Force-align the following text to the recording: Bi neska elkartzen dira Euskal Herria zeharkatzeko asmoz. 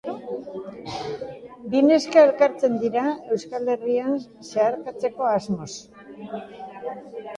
Bi 1.73 1.81
neska 1.89 2.23
elkartzen 2.29 2.79
dira 2.85 3.03
Euskal 3.35 3.69
Herria 3.75 4.17
zeharkatzeko 4.51 5.29
asmoz. 5.37 5.71